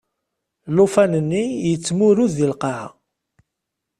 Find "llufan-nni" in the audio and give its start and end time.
0.75-1.43